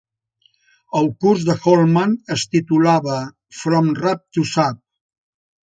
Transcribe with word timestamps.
El 0.99 1.09
curs 1.25 1.45
de 1.49 1.55
Holman 1.73 2.17
es 2.37 2.47
titulava 2.55 3.21
"From 3.61 3.95
Rap 4.03 4.27
to 4.35 4.49
Zap". 4.57 4.85